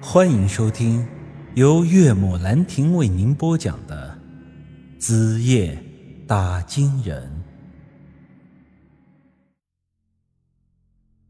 [0.00, 1.06] 欢迎收听
[1.54, 4.18] 由岳母兰亭为您播讲的
[5.00, 5.82] 《子夜
[6.26, 7.22] 打金人》。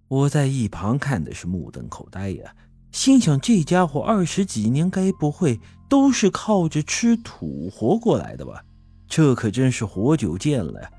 [0.09, 2.55] 我在一旁看的是目瞪口呆呀，
[2.91, 8.65] 心想这家伙二十几年该不会都是靠着吃土活过来的吧？
[9.07, 10.91] 这可真是活久见了呀！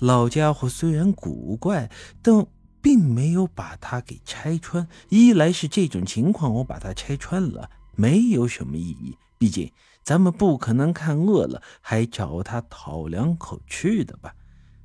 [0.00, 1.88] 老家伙虽然古怪，
[2.20, 2.44] 但……
[2.82, 4.86] 并没有把它给拆穿。
[5.08, 9.70] 一来是这种情况，我把它拆穿了没有什么意义，毕竟
[10.02, 14.34] 咱们不可能看饿了还找他讨两口吃的吧。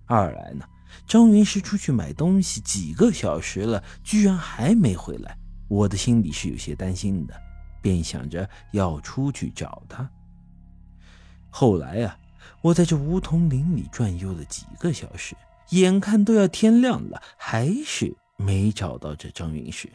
[0.05, 0.65] 二来呢，
[1.07, 7.33] 张云石出去买东西几个小时了，居然还没回来，我的心里是有些担心的，
[7.81, 10.07] 便想着要出去找他。
[11.49, 12.17] 后来啊，
[12.61, 15.35] 我在这梧桐林里转悠了几个小时。
[15.69, 19.89] 眼看都要天亮了，还是没找到这张云石。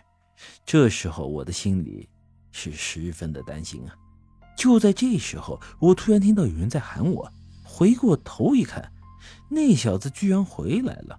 [0.64, 2.08] 这时候我的心里
[2.50, 3.94] 是十分的担心啊！
[4.56, 7.30] 就在这时候，我突然听到有人在喊我，
[7.62, 8.92] 回过头一看，
[9.48, 11.18] 那小子居然回来了。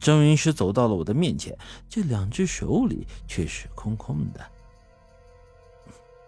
[0.00, 1.56] 张云石走到了我的面前，
[1.88, 4.40] 这两只手里却是空空的。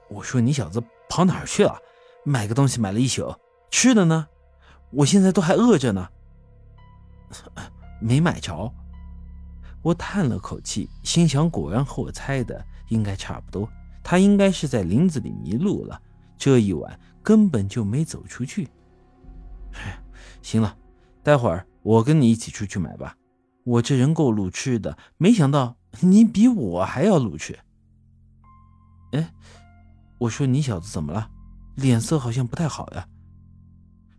[0.09, 1.79] 我说：“你小子跑哪儿去了？
[2.25, 3.35] 买个东西买了一宿，
[3.71, 4.29] 吃的呢？
[4.91, 6.09] 我现在都还饿着呢。”
[8.01, 8.73] 没买着，
[9.83, 13.69] 我叹了口气，心想：果然和我猜的应该差不多。
[14.03, 16.01] 他应该是在林子里迷路了，
[16.39, 18.69] 这一晚根本就没走出去。
[20.43, 20.77] 行了，
[21.23, 23.17] 待会儿我跟你一起出去买吧。
[23.65, 27.59] 我这人够路痴的，没想到你比我还要路痴。
[29.13, 29.33] 哎，
[30.19, 31.31] 我说你小子怎么了？
[31.75, 33.09] 脸色好像不太好呀。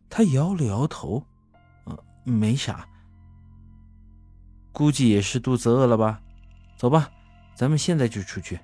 [0.09, 1.23] 他摇了摇头，
[1.85, 2.87] 嗯，没啥。
[4.77, 6.21] 估计也是肚子饿了吧，
[6.77, 7.09] 走吧，
[7.55, 8.59] 咱们现在就出去。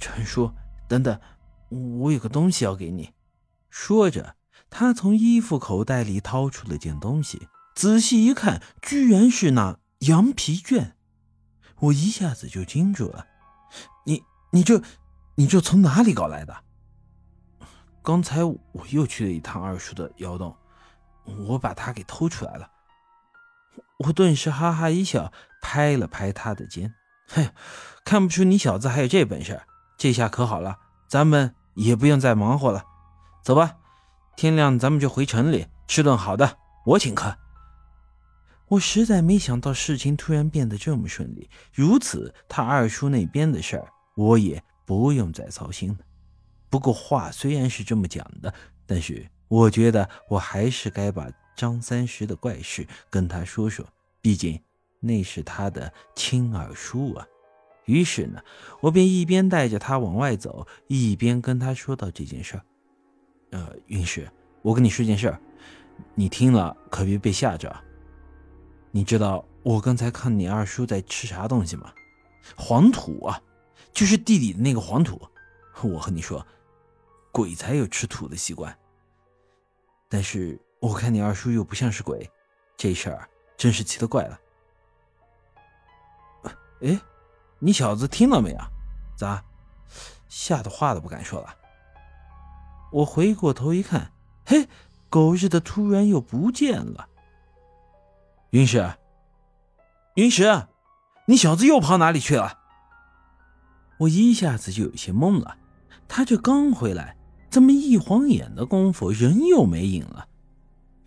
[0.00, 0.50] 陈叔，
[0.88, 1.20] 等等，
[1.68, 3.12] 我有个东西要给你。
[3.70, 4.34] 说着，
[4.68, 10.96] 他从衣服口袋里掏出了件东西，仔细一看，居然是那羊皮卷。
[11.78, 13.28] 我一下子就惊住了。
[14.06, 14.82] 你，你这，
[15.36, 16.64] 你这从哪里搞来的？
[18.02, 18.58] 刚才我
[18.90, 20.56] 又去了一趟二叔的窑洞，
[21.46, 22.68] 我把它给偷出来了。
[23.98, 25.32] 我顿时哈哈一笑，
[25.62, 26.94] 拍了拍他的肩
[27.28, 27.50] ：“嘿，
[28.04, 29.62] 看不出你小子还有这本事。
[29.96, 30.76] 这下可好了，
[31.08, 32.84] 咱们也不用再忙活了。
[33.42, 33.76] 走吧，
[34.36, 37.36] 天亮咱们就回城里吃顿好的，我请客。”
[38.68, 45.98] 我实在没想到事情突然变得这么顺利，如此，他二叔那边的事儿我也不用再操心了。
[46.68, 48.52] 不过话虽然是这么讲的，
[48.84, 51.26] 但是我觉得我还是该把。
[51.56, 53.84] 张三十的怪事跟他说说，
[54.20, 54.60] 毕竟
[55.00, 57.26] 那是他的亲二叔啊。
[57.86, 58.42] 于是呢，
[58.80, 62.62] 我便一边带着他往外走，一边跟他说到这件事儿。
[63.50, 64.28] 呃，云石，
[64.60, 65.40] 我跟你说件事儿，
[66.14, 67.74] 你听了可别被吓着。
[68.90, 71.92] 你知道我刚才看你二叔在吃啥东西吗？
[72.56, 73.40] 黄土啊，
[73.92, 75.20] 就是地里的那个黄土。
[75.82, 76.44] 我和你说，
[77.32, 78.76] 鬼才有吃土的习惯。
[80.08, 80.60] 但是。
[80.80, 82.30] 我看你二叔又不像是鬼，
[82.76, 84.40] 这事儿真是奇了怪了。
[86.82, 87.00] 哎，
[87.58, 88.58] 你小子听到没有？
[89.16, 89.42] 咋，
[90.28, 91.56] 吓得话都不敢说了？
[92.92, 94.12] 我回过头一看，
[94.44, 94.68] 嘿，
[95.08, 97.08] 狗日的，突然又不见了。
[98.50, 98.94] 云石，
[100.14, 100.68] 云石，
[101.26, 102.58] 你小子又跑哪里去了？
[104.00, 105.56] 我一下子就有些懵了。
[106.06, 107.16] 他这刚回来，
[107.50, 110.28] 怎么一晃眼的功夫人又没影了？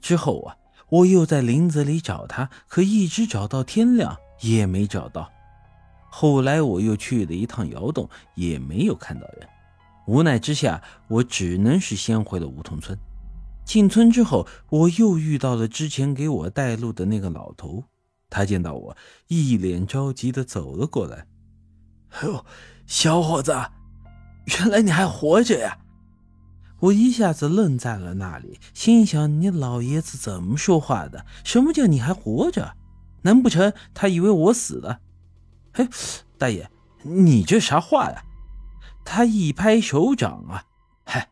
[0.01, 0.55] 之后啊，
[0.89, 5.31] 我又在林子里找他，可一直找到天亮也没找到。
[6.09, 9.47] 后来我又去了一趟窑洞，也没有看到人。
[10.07, 12.97] 无奈之下，我只能是先回了梧桐村。
[13.63, 17.83] 进村之后，我又遇到了之前给我带路的那个老头。
[18.27, 21.27] 他见到我，一脸着急的走了过来。
[22.09, 22.43] “哎呦，
[22.87, 23.55] 小伙子，
[24.45, 25.77] 原来你还活着呀！”
[26.79, 31.25] 我一下子愣在了那里，心想：你老爷子怎么说话的？
[31.43, 32.75] 什么叫你还活着？
[33.23, 35.01] 难不成他以为我死了？
[35.73, 35.89] 嘿，
[36.37, 36.69] 大爷，
[37.03, 38.23] 你这啥话呀？
[39.03, 40.63] 他一拍手掌啊，
[41.03, 41.29] 嗨，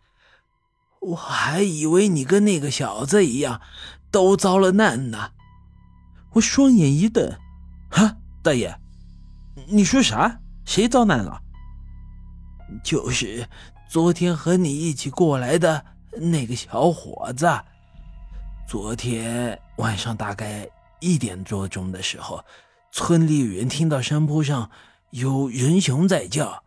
[1.00, 3.62] 我还以为你跟那个小子一样，
[4.12, 5.32] 都遭了难呢。
[6.34, 7.38] 我双眼一瞪，
[7.90, 8.78] 哈，大爷，
[9.68, 10.42] 你说啥？
[10.66, 11.42] 谁遭难了？
[12.84, 13.48] 就是。
[13.90, 17.48] 昨天和你一起过来的那个小伙子，
[18.68, 20.68] 昨天晚上大概
[21.00, 22.44] 一点多钟的时候，
[22.92, 24.70] 村里有人听到山坡上
[25.12, 26.62] 有人熊在叫，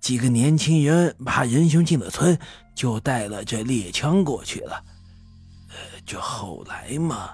[0.00, 2.36] 几个年轻人怕人熊进了村，
[2.74, 4.82] 就带了这猎枪过去了。
[5.68, 7.30] 呃，这后来嘛，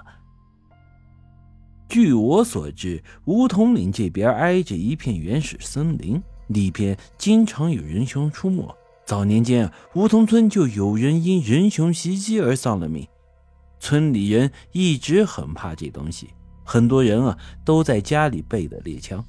[1.89, 8.75] 据我所知，梧桐岭这边挨着一片原始森林，里边经常有人熊出没。
[9.05, 13.07] 早年间，梧桐村就有人因人熊袭击而丧了命，
[13.79, 16.29] 村里人一直很怕这东西，
[16.63, 19.23] 很多人啊都在家里备的猎枪。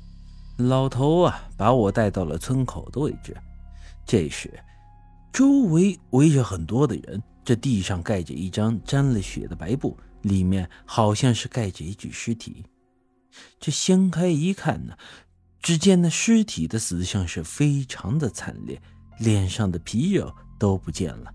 [0.59, 3.37] 老头啊，把我带到了村口的位置。
[4.07, 4.49] 这时，
[5.33, 12.65] 周围围着很多的人，这地上盖着一张沾了血的白布，里面好像是盖着一具尸体。
[13.59, 14.97] 这掀开一看呢，
[15.61, 18.81] 只见那尸体的死相是非常的惨烈，
[19.19, 21.33] 脸上的皮肉都不见了，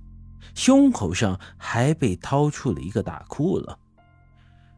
[0.55, 3.75] 胸口上还被掏出了一个大窟窿。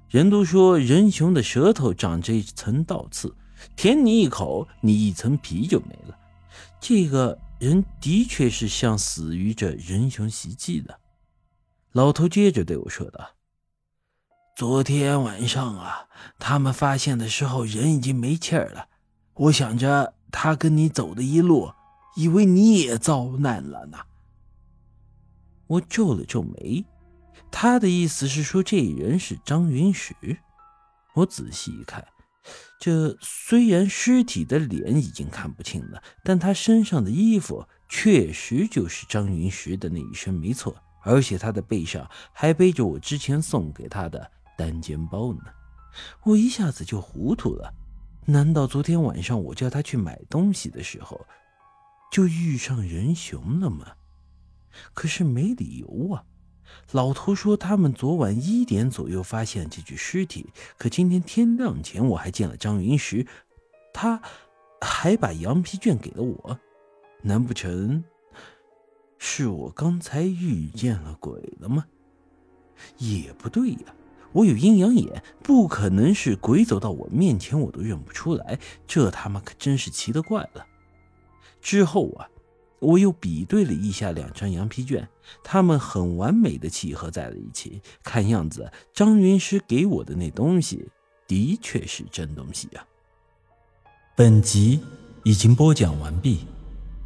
[0.09, 3.35] 人都说人熊的舌头长着一层倒刺。
[3.75, 6.17] 舔你一口，你一层皮就没了。
[6.79, 10.99] 这个人的确是像死于这人熊袭击的。
[11.91, 13.35] 老头接着对我说道
[14.57, 16.07] ：“昨天晚上啊，
[16.39, 18.87] 他们发现的时候，人已经没气儿了。
[19.35, 21.71] 我想着他跟你走的一路，
[22.15, 23.97] 以为你也遭难了呢。”
[25.67, 26.83] 我皱了皱眉，
[27.49, 30.13] 他的意思是说这人是张云石。
[31.13, 32.05] 我仔细一看。
[32.79, 40.75] 这虽然尸体的脸已经看不清了，但他身上的衣服确实就是张云石的那一身，没错。
[41.03, 45.41] 而且他的背上还背着我之前送给他的单肩包呢。
[46.23, 47.71] 我一下子就糊涂了，
[48.25, 51.19] 难道昨天晚上我叫他去买东西的时候，
[52.11, 53.93] 就遇上人熊了吗？
[54.93, 56.25] 可是没理由啊。
[56.91, 60.47] 老头说，他们昨晚一点左右发现这具尸体，
[60.77, 63.25] 可今天天亮前我还见了张云石，
[63.93, 64.21] 他
[64.81, 66.59] 还把羊皮卷给了我。
[67.23, 68.03] 难不成
[69.17, 71.85] 是我刚才遇见了鬼了吗？
[72.97, 73.95] 也不对呀，
[74.33, 80.65] 我有阴阳眼，不可能是鬼走到我面前我都认不出来，这他妈可真是奇了怪了。
[81.61, 82.27] 之后啊。
[82.81, 85.07] 我又比对了一下两张羊皮卷，
[85.43, 87.79] 它们很完美的契合在了一起。
[88.03, 90.89] 看样子，张云师给我的那东西
[91.27, 92.83] 的确是真东西呀。
[94.15, 94.79] 本集
[95.23, 96.47] 已经播讲完毕，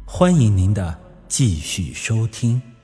[0.06, 0.98] 欢迎您的
[1.28, 2.75] 继续收听。